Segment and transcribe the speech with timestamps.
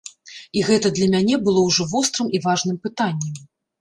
[0.59, 3.33] І гэта для мяне было ўжо вострым і важным пытаннем.